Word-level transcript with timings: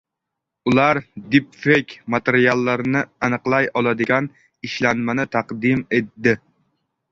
Ular 0.69 0.99
“dipfeyk” 1.35 1.93
materiallarni 2.15 3.03
aniqlay 3.29 3.69
oladigan 3.83 4.33
ishlanmani 4.71 5.29
taqdim 5.39 5.87
etdi 6.03 6.39